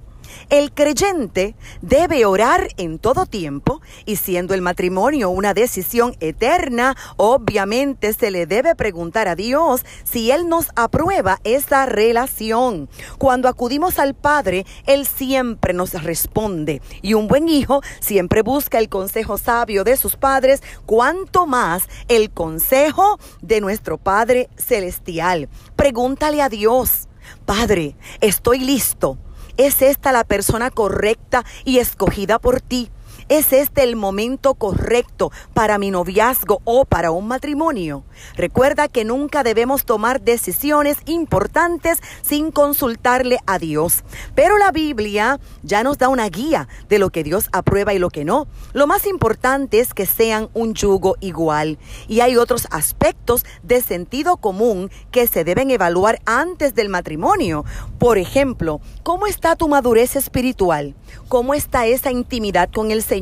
[0.50, 8.14] El creyente debe orar en todo tiempo y siendo el matrimonio una decisión eterna, obviamente
[8.14, 12.90] se le debe preguntar a Dios si Él nos aprueba esa relación.
[13.18, 18.90] Cuando acudimos al Padre, Él siempre nos responde y un buen hijo siempre busca el
[18.90, 25.50] consejo sabio de sus padres, cuanto más el consejo de nuestro Padre Celestial.
[25.76, 27.08] Pregúntale a Dios,
[27.46, 29.18] Padre, estoy listo
[29.58, 32.90] ¿Es esta la persona correcta y escogida por ti?
[33.30, 38.04] ¿Es este el momento correcto para mi noviazgo o para un matrimonio?
[38.36, 44.04] Recuerda que nunca debemos tomar decisiones importantes sin consultarle a Dios.
[44.36, 48.10] Pero la Biblia ya nos da una guía de lo que Dios aprueba y lo
[48.10, 48.48] que no.
[48.74, 51.78] Lo más importante es que sean un yugo igual.
[52.10, 57.64] Y hay otros aspectos de sentido común que se deben evaluar antes del matrimonio.
[58.00, 60.94] Por ejemplo, ¿cómo está tu madurez espiritual?
[61.30, 63.13] ¿Cómo está esa intimidad con el Señor?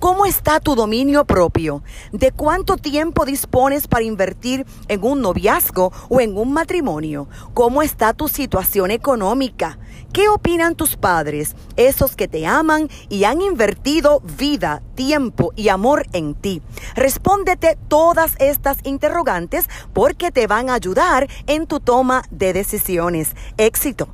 [0.00, 1.84] ¿Cómo está tu dominio propio?
[2.10, 7.28] ¿De cuánto tiempo dispones para invertir en un noviazgo o en un matrimonio?
[7.54, 9.78] ¿Cómo está tu situación económica?
[10.12, 16.06] ¿Qué opinan tus padres, esos que te aman y han invertido vida, tiempo y amor
[16.12, 16.60] en ti?
[16.96, 23.36] Respóndete todas estas interrogantes porque te van a ayudar en tu toma de decisiones.
[23.58, 24.08] Éxito.